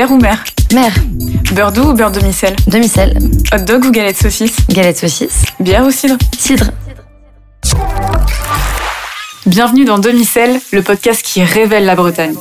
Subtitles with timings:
[0.00, 0.94] Terre ou mer Mer.
[1.52, 3.18] Beurre doux ou beurre demi-sel Demi-sel.
[3.52, 5.42] Hot dog ou galette saucisse Galette saucisse.
[5.60, 6.70] Bière ou cidre Cidre.
[9.44, 12.34] Bienvenue dans Demi-sel, le podcast qui révèle la Bretagne.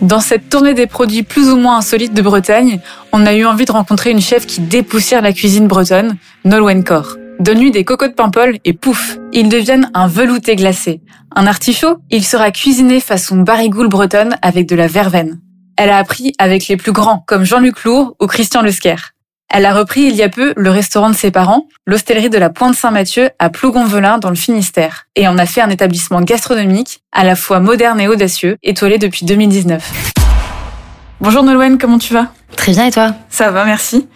[0.00, 2.80] Dans cette tournée des produits plus ou moins insolites de Bretagne,
[3.12, 7.18] on a eu envie de rencontrer une chef qui dépoussière la cuisine bretonne, Nolwenn Cor.
[7.40, 11.00] Donne-lui des cocos de et pouf, ils deviennent un velouté glacé.
[11.34, 15.40] Un artichaut, il sera cuisiné façon barigoule bretonne avec de la verveine.
[15.78, 18.96] Elle a appris avec les plus grands comme Jean-Luc Lourd ou Christian Lesquer.
[19.48, 22.50] Elle a repris il y a peu le restaurant de ses parents, l'hostellerie de la
[22.50, 27.24] Pointe Saint-Mathieu à Plougonvelin dans le Finistère, et en a fait un établissement gastronomique à
[27.24, 30.12] la fois moderne et audacieux, étoilé depuis 2019.
[31.22, 32.34] Bonjour Nolwenn, comment tu vas?
[32.60, 34.06] Très bien et toi Ça va, merci.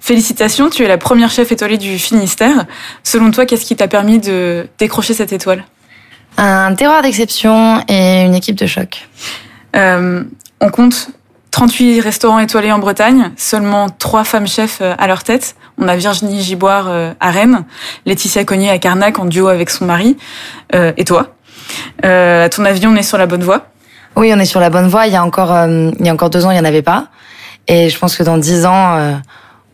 [0.00, 2.64] Félicitations, tu es la première chef étoilée du Finistère.
[3.04, 5.66] Selon toi, qu'est-ce qui t'a permis de décrocher cette étoile?
[6.38, 9.06] Un terroir d'exception et une équipe de choc.
[9.76, 10.24] Euh,
[10.62, 11.10] on compte
[11.50, 15.54] 38 restaurants étoilés en Bretagne, seulement 3 femmes chefs euh, à leur tête.
[15.76, 17.66] On a Virginie Giboire euh, à Rennes,
[18.06, 20.16] Laetitia Cognier à Carnac en duo avec son mari,
[20.74, 21.34] euh, et toi.
[22.06, 23.66] Euh, à ton avis, on est sur la bonne voie?
[24.16, 25.06] Oui, on est sur la bonne voie.
[25.06, 26.82] Il y a encore, euh, il y a encore deux ans, il n'y en avait
[26.82, 27.08] pas.
[27.68, 29.14] Et je pense que dans dix ans, euh,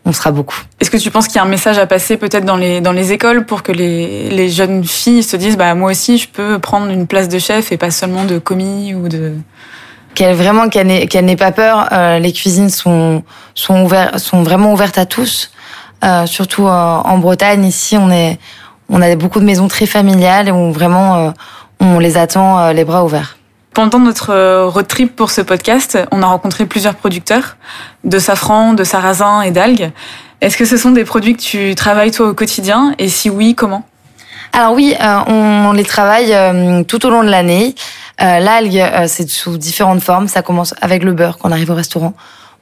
[0.05, 0.61] on sera beaucoup.
[0.79, 2.91] Est-ce que tu penses qu'il y a un message à passer peut-être dans les, dans
[2.91, 6.59] les écoles pour que les, les jeunes filles se disent bah moi aussi je peux
[6.59, 9.33] prendre une place de chef et pas seulement de commis ou de
[10.15, 11.87] Qu'elle vraiment qu'elle n'ait qu'elle n'ait pas peur.
[11.91, 13.23] Euh, les cuisines sont
[13.53, 15.51] sont ouvertes, sont vraiment ouvertes à tous.
[16.03, 18.39] Euh, surtout euh, en Bretagne ici, on est
[18.89, 21.31] on a beaucoup de maisons très familiales et où vraiment euh,
[21.79, 23.37] on les attend euh, les bras ouverts.
[23.79, 27.55] Pendant notre euh, road trip pour ce podcast, on a rencontré plusieurs producteurs
[28.03, 29.91] de safran, de sarrasin et d'algues.
[30.41, 32.93] Est-ce que ce sont des produits que tu travailles toi au quotidien?
[32.99, 33.85] Et si oui, comment?
[34.51, 37.73] Alors oui, euh, on les travaille euh, tout au long de l'année.
[38.19, 40.27] L'algue, c'est sous différentes formes.
[40.27, 42.13] Ça commence avec le beurre quand on arrive au restaurant.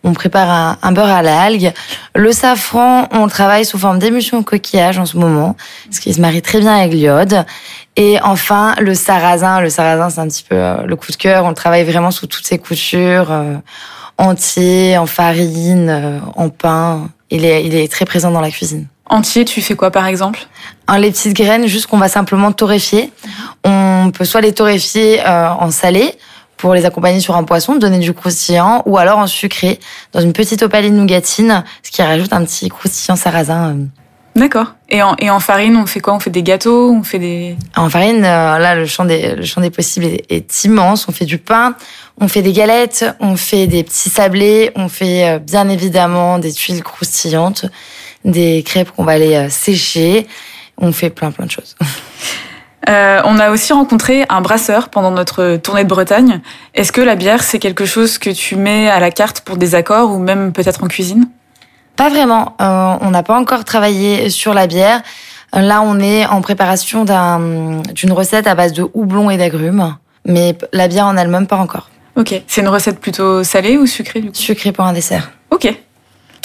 [0.03, 1.73] On prépare un, un beurre à l'algue.
[2.15, 6.13] Le safran, on le travaille sous forme d'émulsion au coquillage en ce moment, parce qu'il
[6.13, 7.45] se marie très bien avec l'iode.
[7.95, 9.59] Et enfin, le sarrasin.
[9.59, 11.45] Le sarrasin, c'est un petit peu euh, le coup de cœur.
[11.45, 13.55] On le travaille vraiment sous toutes ses coutures, euh,
[14.17, 17.09] entier, en farine, euh, en pain.
[17.29, 18.87] Il est, il est très présent dans la cuisine.
[19.09, 20.47] Entier, tu fais quoi par exemple?
[20.87, 23.11] Un, les petites graines, juste qu'on va simplement torréfier.
[23.63, 26.13] On peut soit les torréfier euh, en salé
[26.57, 29.79] pour les accompagner sur un poisson, donner du croustillant, ou alors en sucré
[30.12, 33.75] dans une petite opaline nougatine, ce qui rajoute un petit croustillant sarrasin.
[33.75, 33.85] euh.
[34.35, 34.68] D'accord.
[34.90, 36.13] Et en, et en farine, on fait quoi?
[36.13, 36.91] On fait des gâteaux?
[36.91, 37.56] On fait des...
[37.75, 41.07] En farine, euh, là, le champ des, le champ des possibles est, est immense.
[41.09, 41.75] On fait du pain,
[42.22, 46.53] on fait des galettes, on fait des petits sablés, on fait euh, bien évidemment des
[46.53, 47.66] tuiles croustillantes,
[48.25, 50.28] des crêpes qu'on va aller euh, sécher.
[50.78, 51.75] On fait plein plein de choses.
[52.89, 56.41] Euh, on a aussi rencontré un brasseur pendant notre tournée de Bretagne.
[56.73, 59.75] Est-ce que la bière, c'est quelque chose que tu mets à la carte pour des
[59.75, 61.27] accords ou même peut-être en cuisine?
[61.95, 62.55] Pas vraiment.
[62.61, 65.01] Euh, on n'a pas encore travaillé sur la bière.
[65.55, 69.95] Euh, Là, on est en préparation d'un- d'une recette à base de houblon et d'agrumes.
[70.25, 71.89] Mais la bière en elle-même, pas encore.
[72.15, 72.41] Ok.
[72.47, 74.35] C'est une recette plutôt salée ou sucrée du coup?
[74.35, 75.31] Sucré pour un dessert.
[75.51, 75.73] Ok.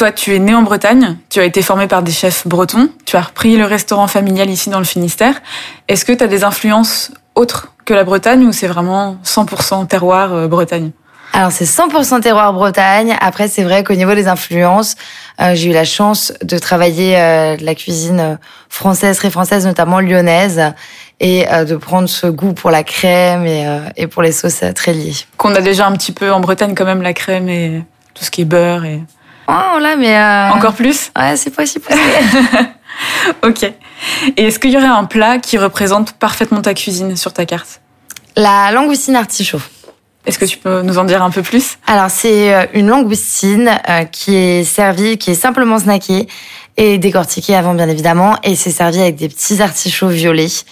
[0.02, 3.14] Toi, tu es né en Bretagne, tu as été formé par des chefs bretons, tu
[3.14, 5.40] as repris le restaurant familial ici dans le Finistère.
[5.86, 10.32] Est-ce que tu as des influences autres que la Bretagne ou c'est vraiment 100% terroir
[10.32, 10.90] euh, Bretagne?
[11.32, 13.16] Alors, c'est 100% terroir Bretagne.
[13.20, 14.96] Après, c'est vrai qu'au niveau des influences,
[15.40, 20.74] euh, j'ai eu la chance de travailler euh, la cuisine française, très française, notamment lyonnaise,
[21.20, 24.94] et euh, de prendre ce goût pour la crème et, et pour les sauces très
[24.94, 25.14] liées.
[25.36, 27.84] Qu'on a déjà un petit peu en Bretagne quand même la crème et
[28.14, 29.00] tout ce qui est beurre et
[29.48, 30.16] Oh là, mais...
[30.16, 31.10] euh, encore plus.
[31.16, 31.84] Ouais, c'est possible.
[33.42, 33.62] Ok.
[34.36, 37.80] Et est-ce qu'il y aurait un plat qui représente parfaitement ta cuisine sur ta carte?
[38.36, 39.60] La langoustine artichaut.
[40.26, 41.78] Est-ce que tu peux nous en dire un peu plus?
[41.86, 46.28] Alors, c'est euh, une langoustine euh, qui est servie, qui est simplement snackée
[46.76, 48.36] et décortiquée avant, bien évidemment.
[48.44, 50.64] Et c'est servi avec des petits artichauts violets,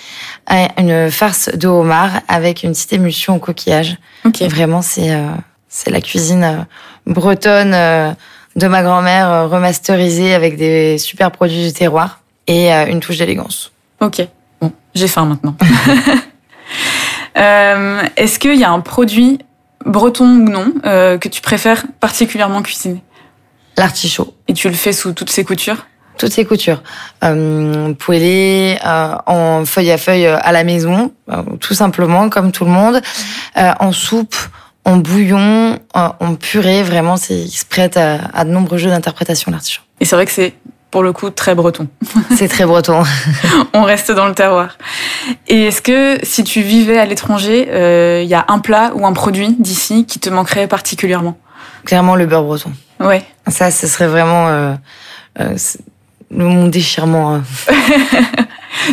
[0.53, 3.97] euh, une farce de homard avec une petite émulsion au coquillage.
[4.25, 4.43] Ok.
[4.43, 5.27] Et vraiment, c'est euh,
[5.69, 6.67] c'est la cuisine
[7.07, 8.13] bretonne euh,
[8.57, 13.19] de ma grand-mère euh, remasterisée avec des super produits du terroir et euh, une touche
[13.19, 13.73] d'élégance.
[14.01, 14.27] Ok.
[14.61, 15.57] Bon, j'ai faim maintenant.
[17.37, 19.39] Euh, Est-ce qu'il y a un produit
[19.87, 23.03] breton ou non euh, que tu préfères particulièrement cuisiner?
[23.77, 24.35] L'artichaut.
[24.49, 25.87] Et tu le fais sous toutes ses coutures?
[26.19, 26.83] Toutes ces coutures.
[27.23, 31.13] Euh, poêlé, euh, en feuille à feuille à la maison,
[31.61, 33.01] tout simplement, comme tout le monde.
[33.55, 34.37] En soupe,
[34.91, 39.51] en bouillon, en, purée, vraiment, c'est, il se prête à, à de nombreux jeux d'interprétation,
[39.51, 39.83] l'artichaut.
[40.01, 40.55] Et c'est vrai que c'est
[40.91, 41.89] pour le coup très breton.
[42.37, 43.05] C'est très breton.
[43.75, 44.77] On reste dans le terroir.
[45.47, 49.07] Et est-ce que si tu vivais à l'étranger, il euh, y a un plat ou
[49.07, 51.39] un produit d'ici qui te manquerait particulièrement?
[51.85, 52.73] Clairement le beurre breton.
[52.99, 53.23] Ouais.
[53.47, 54.75] Ça, ce serait vraiment euh,
[55.41, 55.57] euh,
[56.31, 57.37] mon déchirement.
[57.37, 57.43] Hein.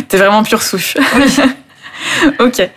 [0.08, 0.96] T'es vraiment pure souche.
[2.40, 2.70] ok.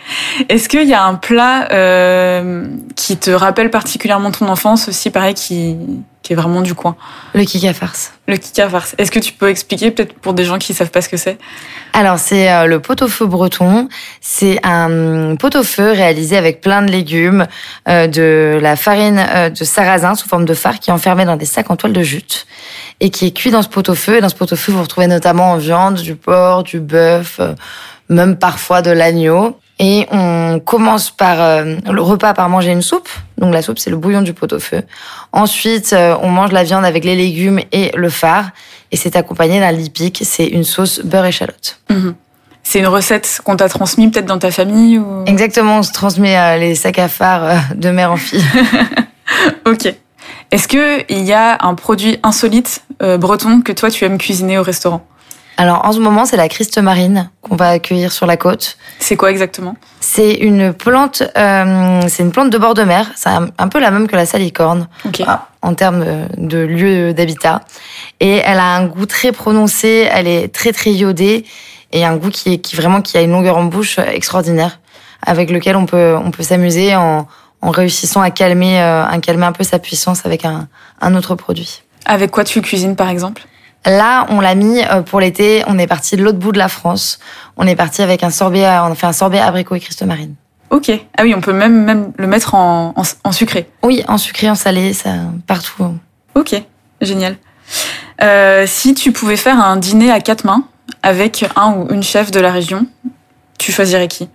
[0.49, 2.65] Est-ce qu'il y a un plat euh,
[2.95, 5.77] qui te rappelle particulièrement ton enfance aussi, pareil, qui,
[6.23, 6.95] qui est vraiment du coin?
[7.33, 8.13] Le kika farce.
[8.27, 8.95] Le kika farce.
[8.97, 11.37] Est-ce que tu peux expliquer peut-être pour des gens qui savent pas ce que c'est?
[11.93, 13.89] Alors c'est euh, le pot-au-feu breton.
[14.21, 17.47] C'est un pot-au-feu réalisé avec plein de légumes,
[17.87, 21.45] euh, de la farine de sarrasin sous forme de phare qui est enfermée dans des
[21.45, 22.47] sacs en toile de jute
[22.99, 24.17] et qui est cuit dans ce pot-au-feu.
[24.17, 27.39] Et dans ce pot-au-feu, vous retrouvez notamment en viande, du porc, du bœuf
[28.11, 29.57] même parfois de l'agneau.
[29.79, 33.09] Et on commence par euh, le repas par manger une soupe.
[33.39, 34.83] Donc la soupe, c'est le bouillon du pot-au-feu.
[35.31, 38.51] Ensuite, euh, on mange la viande avec les légumes et le phare.
[38.91, 40.21] Et c'est accompagné d'un lipic.
[40.23, 41.79] C'est une sauce beurre échalote.
[41.89, 42.13] Mhm.
[42.61, 45.23] C'est une recette qu'on t'a transmise peut-être dans ta famille ou...
[45.25, 48.45] Exactement, on se transmet euh, les sacs à phare de mère en fille.
[49.65, 49.95] ok.
[50.51, 55.01] Est-ce qu'il y a un produit insolite breton que toi tu aimes cuisiner au restaurant?
[55.61, 58.77] Alors en ce moment, c'est la Christe marine qu'on va accueillir sur la côte.
[58.97, 59.75] C'est quoi exactement?
[59.99, 63.11] C'est une plante, euh, c'est une plante de bord de mer.
[63.15, 64.87] C'est un, peu la même que la salicorne
[65.27, 66.03] ah, en termes
[66.35, 67.61] de lieu d'habitat.
[68.19, 70.09] Et elle a un goût très prononcé.
[70.11, 71.45] Elle est très très iodée
[71.91, 74.79] et un goût qui est qui vraiment qui a une longueur en bouche extraordinaire,
[75.21, 77.27] avec lequel on peut on peut s'amuser en,
[77.61, 80.67] en réussissant à calmer euh, à calmer un peu sa puissance avec un,
[81.01, 81.83] un autre produit.
[82.05, 83.43] Avec quoi tu cuisines par exemple?
[83.85, 85.63] Là, on l'a mis euh, pour l'été.
[85.67, 87.19] On est parti de l'autre bout de la France.
[87.57, 88.65] On est parti avec un sorbet.
[88.65, 90.35] On a fait un sorbet abricot et Christ marine.
[90.69, 90.89] Ok.
[91.17, 92.93] Ah oui, on peut même, même le mettre en,
[93.23, 93.69] en, sucré.
[93.83, 95.09] Oui, en sucré, en salé, ça
[95.45, 95.97] partout.
[96.33, 96.55] Ok,
[97.01, 97.35] génial.
[98.21, 100.63] Euh, si tu pouvais faire un dîner à quatre mains
[101.03, 102.85] avec un ou une chef de la région,
[103.57, 104.29] tu choisirais qui?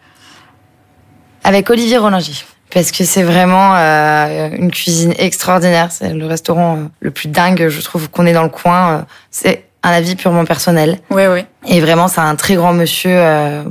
[1.43, 5.89] Avec Olivier Rollinger parce que c'est vraiment euh, une cuisine extraordinaire.
[5.91, 8.91] C'est le restaurant euh, le plus dingue, je trouve, qu'on est dans le coin.
[8.91, 10.99] Euh, c'est un avis purement personnel.
[11.11, 11.45] Oui, oui.
[11.69, 13.21] Et vraiment, c'est un très grand monsieur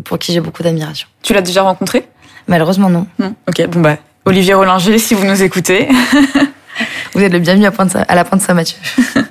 [0.06, 1.08] pour qui j'ai beaucoup d'admiration.
[1.22, 2.08] Tu l'as déjà rencontré?
[2.48, 3.06] Malheureusement, non.
[3.20, 3.36] Non.
[3.50, 5.90] Ok, bon bah, Olivier Rollinger, si vous nous écoutez.
[7.14, 7.72] vous êtes le bienvenu à,
[8.08, 8.78] à la Pointe Saint-Mathieu.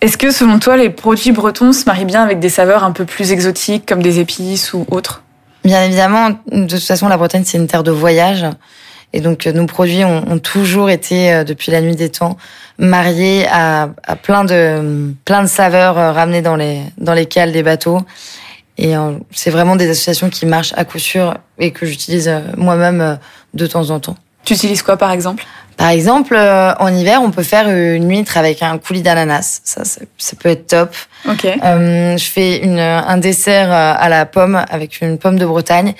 [0.00, 3.06] Est-ce que, selon toi, les produits bretons se marient bien avec des saveurs un peu
[3.06, 5.23] plus exotiques, comme des épices ou autres?
[5.64, 8.44] Bien évidemment, de toute façon, la Bretagne, c'est une terre de voyage.
[9.14, 12.36] Et donc, nos produits ont, toujours été, euh, depuis la nuit des temps,
[12.78, 13.88] mariés à,
[14.22, 18.00] plein de plein de saveurs euh, ramenées dans les dans les cales des bateaux.
[18.76, 23.18] Et euh, c'est vraiment des associations qui marchent à coup sûr et que j'utilise moi-même
[23.54, 24.16] de temps en temps.
[24.44, 25.46] Tu utilises quoi, par exemple?
[25.76, 29.60] Par exemple, euh, en hiver, on peut faire une huître avec un coulis d'ananas.
[29.64, 30.94] Ça, ça, peut être top.
[31.28, 31.44] Ok.
[31.44, 35.94] Euh, je fais une, un dessert euh, à la pomme avec une pomme de Bretagne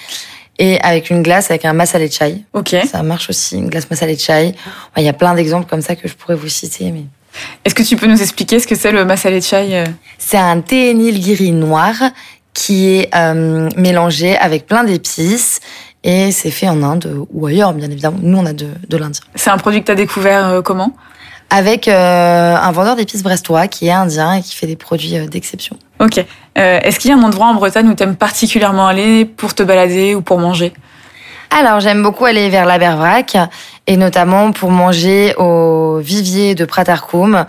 [0.58, 2.42] et avec une glace avec un masala chai.
[2.52, 2.76] Ok.
[2.90, 4.54] Ça marche aussi, une glace masala chai.
[4.96, 7.04] Il y a plein d'exemples comme ça que je pourrais vous citer, mais.
[7.64, 9.84] Est-ce que tu peux nous expliquer ce que c'est le masala chai
[10.18, 11.94] C'est un thé nilgiri noir
[12.54, 15.60] qui est euh, mélangé avec plein d'épices
[16.04, 18.18] et c'est fait en Inde ou ailleurs, bien évidemment.
[18.20, 19.22] Nous, on a de, de l'Indien.
[19.34, 20.92] C'est un produit que tu as découvert euh, comment?
[21.48, 25.26] Avec euh, un vendeur d'épices brestois qui est indien et qui fait des produits euh,
[25.26, 25.76] d'exception.
[26.00, 26.24] Ok.
[26.56, 29.62] Est-ce qu'il y a un endroit en Bretagne où tu aimes particulièrement aller pour te
[29.62, 30.72] balader ou pour manger?
[31.50, 33.36] Alors, j'aime beaucoup aller vers la Bervrac
[33.86, 37.46] et notamment pour manger au vivier de Pratarkoum.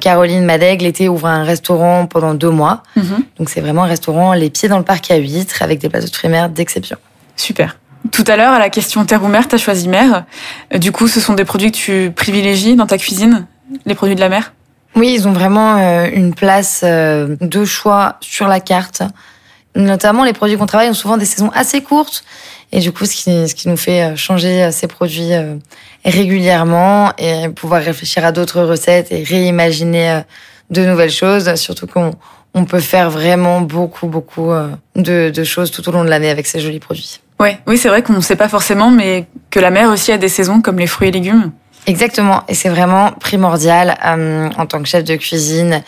[0.00, 2.82] Caroline Madègue, l'été, ouvre un restaurant pendant deux mois.
[2.96, 3.24] Mhm.
[3.38, 6.06] Donc, c'est vraiment un restaurant les pieds dans le parc à huîtres avec des plateaux
[6.06, 6.96] de mer d'exception.
[7.36, 7.76] Super.
[8.12, 10.24] Tout à l'heure, à la question terre ou mer, tu as choisi mer.
[10.72, 13.46] Euh, du coup, ce sont des produits que tu privilégies dans ta cuisine,
[13.86, 14.52] les produits de la mer?
[14.94, 19.02] Oui, ils ont vraiment euh, une place euh, de choix sur la carte.
[19.74, 22.24] Notamment, les produits qu'on travaille ont souvent des saisons assez courtes.
[22.70, 25.32] Et du coup, ce qui, ce qui nous fait changer ces produits
[26.04, 30.22] régulièrement et pouvoir réfléchir à d'autres recettes et réimaginer
[30.70, 31.54] de nouvelles choses.
[31.56, 32.12] Surtout qu'on
[32.52, 34.50] on peut faire vraiment beaucoup, beaucoup
[34.96, 37.20] de, de choses tout au long de l'année avec ces jolis produits.
[37.40, 40.18] Ouais, oui, c'est vrai qu'on ne sait pas forcément, mais que la mer aussi a
[40.18, 41.50] des saisons comme les fruits et légumes.
[41.86, 45.82] Exactement, et c'est vraiment primordial euh, en tant que chef de cuisine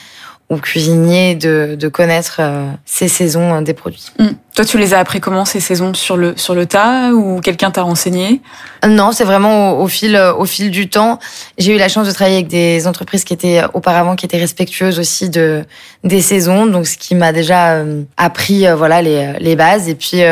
[0.50, 4.12] ou cuisinier de, de connaître euh, ces saisons euh, des produits.
[4.18, 4.34] Hum.
[4.56, 7.70] Toi, tu les as appris comment ces saisons sur le sur le tas ou quelqu'un
[7.70, 8.40] t'a renseigné?
[8.88, 11.18] Non, c'est vraiment au, fil au fil du temps.
[11.58, 14.98] J'ai eu la chance de travailler avec des entreprises qui étaient auparavant qui étaient respectueuses
[14.98, 15.62] aussi de
[16.04, 17.84] des saisons, donc ce qui m'a déjà
[18.16, 19.90] appris voilà les les bases.
[19.90, 20.22] Et puis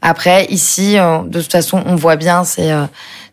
[0.00, 2.72] après ici, de toute façon, on voit bien c'est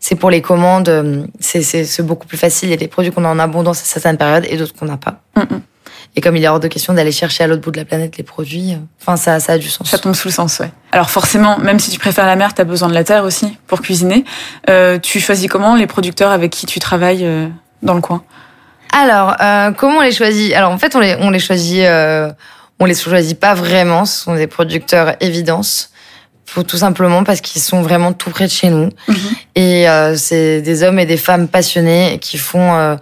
[0.00, 2.68] c'est pour les commandes, c'est c'est beaucoup plus facile.
[2.68, 4.84] Il y a des produits qu'on a en abondance à certaines périodes et d'autres qu'on
[4.84, 5.22] n'a pas.
[5.34, 5.60] Hum, hum.
[6.16, 8.16] Et comme il est hors de question d'aller chercher à l'autre bout de la planète
[8.16, 9.88] les produits, enfin, ça, ça a du sens.
[9.88, 10.70] Ça tombe sous le sens, ouais.
[10.92, 13.56] Alors forcément, même si tu préfères la mer, tu as besoin de la terre aussi
[13.66, 14.24] pour cuisiner.
[14.68, 17.48] Euh, tu choisis comment les producteurs avec qui tu travailles euh,
[17.82, 18.24] dans le coin?
[18.92, 20.52] Alors, euh, comment on les choisit?
[20.54, 22.32] Alors en fait, on les, on les choisit, euh,
[22.80, 24.04] on les choisit pas vraiment.
[24.04, 25.90] Ce sont des producteurs évidence.
[26.66, 28.88] Tout simplement parce qu'ils sont vraiment tout près de chez nous.
[29.54, 32.96] Et euh, c'est des hommes et des femmes passionnés qui font euh,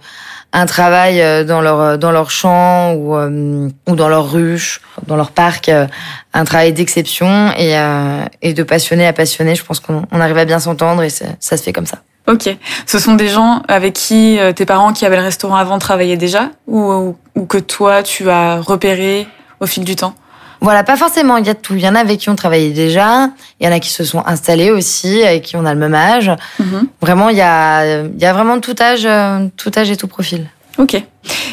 [0.51, 5.15] un travail euh, dans leur dans leur champ ou euh, ou dans leur ruche, dans
[5.15, 5.87] leur parc, euh,
[6.33, 9.55] un travail d'exception et euh, et de passionné à passionné.
[9.55, 11.99] Je pense qu'on on arrive à bien s'entendre et ça se fait comme ça.
[12.27, 12.55] Ok.
[12.85, 16.17] Ce sont des gens avec qui euh, tes parents qui avaient le restaurant avant travaillaient
[16.17, 19.27] déjà ou, ou, ou que toi tu as repéré
[19.59, 20.13] au fil du temps?
[20.61, 21.75] Voilà, pas forcément, il y a tout.
[21.75, 24.03] Il y en a avec qui on travaillait déjà, il y en a qui se
[24.03, 26.31] sont installés aussi, avec qui on a le même âge.
[26.59, 26.87] Mhm.
[27.01, 30.07] Vraiment, il y a, il y a vraiment tout âge, euh, tout âge et tout
[30.07, 30.49] profil.
[30.77, 31.01] Ok.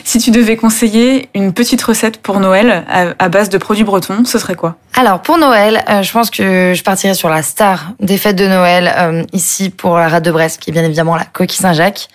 [0.04, 2.84] Si tu devais conseiller une petite recette pour Noël
[3.18, 4.76] à, base de produits bretons, ce serait quoi?
[4.94, 8.46] Alors, pour Noël, euh, je pense que je partirais sur la star des fêtes de
[8.46, 12.08] Noël, euh, ici pour la rade de Brest, qui est bien évidemment la coquille Saint-Jacques,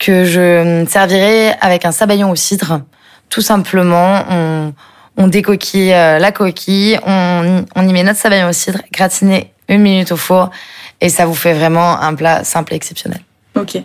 [0.00, 2.80] que je servirais avec un sabayon au cidre.
[3.30, 4.72] Tout simplement, on,
[5.16, 9.82] on décoquille euh, la coquille, on, on y met notre sabayon au cidre, gratiné une
[9.82, 10.50] minute au four,
[11.00, 13.20] et ça vous fait vraiment un plat simple et exceptionnel.
[13.56, 13.76] Ok.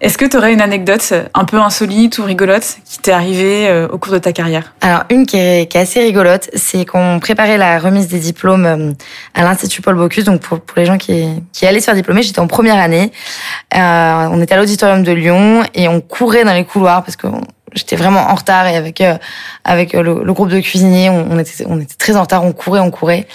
[0.00, 3.86] Est-ce que tu aurais une anecdote un peu insolite ou rigolote qui t'est arrivée euh,
[3.86, 4.74] au cours de ta carrière?
[4.80, 8.66] Alors, une qui est, qui est assez rigolote, c'est qu'on préparait la remise des diplômes
[8.66, 8.92] euh,
[9.34, 10.24] à l'Institut Paul Bocuse.
[10.24, 13.12] Donc, pour, pour les gens qui, qui allaient se faire diplômer, j'étais en première année.
[13.76, 13.78] Euh,
[14.32, 17.40] on était à l'auditorium de Lyon et on courait dans les couloirs parce que on-
[17.74, 19.16] j'étais vraiment en retard et avec euh,
[19.64, 22.44] avec euh, le, le groupe de cuisiniers, on, on était on était très en retard.
[22.44, 23.26] On courait, on courait.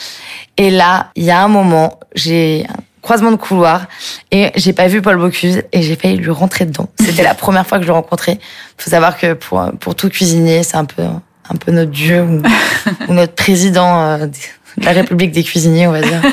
[0.57, 3.87] Et là, il y a un moment, j'ai un croisement de couloir
[4.31, 6.89] et j'ai pas vu Paul Bocuse et j'ai failli lui rentrer dedans.
[6.99, 8.39] C'était la première fois que je le rencontrais.
[8.77, 12.41] Faut savoir que pour pour tout cuisinier, c'est un peu un peu notre dieu ou,
[13.07, 16.21] ou notre président euh, de la République des cuisiniers, on va dire.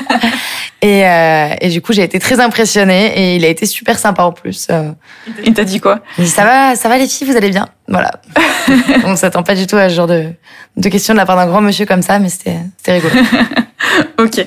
[0.83, 4.23] Et, euh, et du coup, j'ai été très impressionnée et il a été super sympa
[4.23, 4.67] en plus.
[4.69, 4.91] Euh,
[5.43, 6.01] Il t'a dit quoi?
[6.19, 8.11] Il dit ça va, ça va les filles, vous allez bien, voilà.
[9.05, 10.25] On s'attend pas du tout à ce genre de,
[10.75, 13.13] de questions de la part d'un grand monsieur comme ça, mais c'était c'était rigolo.
[14.19, 14.45] Ok.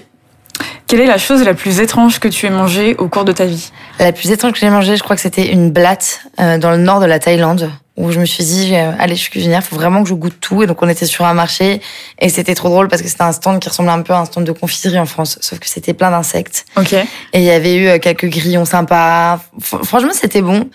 [0.87, 3.45] Quelle est la chose la plus étrange que tu aies mangée au cours de ta
[3.47, 3.71] vie?
[3.99, 6.77] La plus étrange que j'ai mangée, je crois que c'était une blatte euh, dans le
[6.79, 9.77] nord de la Thaïlande, où je me suis dit, euh, allez, je suis cuisinière, faut
[9.77, 10.63] vraiment que je goûte tout.
[10.63, 11.81] Et donc on était sur un marché,
[12.19, 14.25] et c'était trop drôle parce que c'était un stand qui ressemblait un peu à un
[14.25, 16.65] stand de confiserie en France, sauf que c'était plein d'insectes.
[16.77, 16.93] Ok.
[16.95, 19.41] Et il y avait eu euh, quelques grillons sympas.
[19.61, 20.69] Franchement, c'était bon.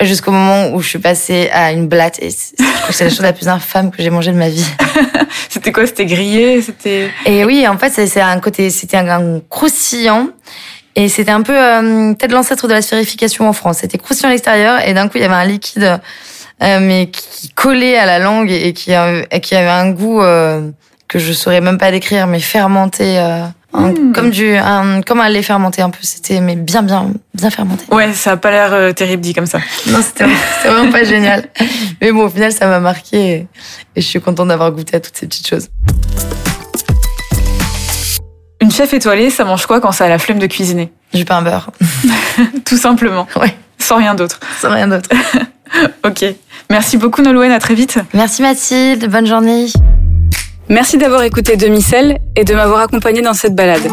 [0.00, 3.02] Jusqu'au moment où je suis passée à une blatte, et c'est je crois que c'est
[3.04, 4.64] la chose la plus infâme que j'ai mangée de ma vie.
[5.48, 5.86] C'était quoi?
[5.88, 6.62] C'était grillé?
[6.62, 7.10] C'était.
[7.26, 10.28] Et oui, en fait, c'est- un côté, c'était un, croustillant.
[10.94, 13.78] Et c'était un peu euh, peut-être l'ancêtre de la sphérification en France.
[13.80, 16.00] C'était croustillant à l'extérieur et d'un coup il y avait un liquide,
[16.60, 19.26] mais qui collait à la langue et qui, avait
[19.68, 20.70] un goût euh,
[21.08, 24.12] que je saurais même pas décrire, mais fermenté, euh, un- Mm.
[24.14, 25.98] comme du, un, comme un lait fermenté un peu.
[26.02, 27.84] C'était mais bien, bien, bien fermenté.
[27.92, 29.58] Ouais, ça a pas l'air euh, terrible dit comme ça.
[29.88, 30.24] Non, c'était
[30.56, 31.44] c'était vraiment pas génial.
[32.00, 33.46] Mais bon, au final, ça m'a marqué et,
[33.96, 35.68] et je suis contente d'avoir goûté à toutes ces petites choses.
[38.60, 40.90] Une chef étoilée, ça mange quoi quand ça a la flemme de cuisiner?
[41.14, 41.70] Du pain beurre.
[42.64, 43.26] Tout simplement.
[43.36, 43.54] Ouais.
[43.78, 44.40] Sans rien d'autre.
[44.60, 45.08] Sans rien d'autre.
[46.02, 46.24] Ok.
[46.70, 47.98] Merci beaucoup Nolwenn, à très vite.
[48.12, 49.66] Merci Mathilde, bonne journée.
[50.68, 53.88] Merci d'avoir écouté Demi-Sel et de m'avoir accompagné dans cette balade.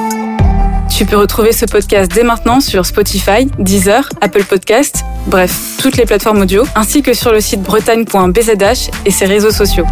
[0.89, 6.05] Tu peux retrouver ce podcast dès maintenant sur Spotify, Deezer, Apple Podcast, bref, toutes les
[6.05, 9.85] plateformes audio, ainsi que sur le site bretagne.bzh et ses réseaux sociaux.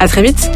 [0.00, 0.50] À très vite!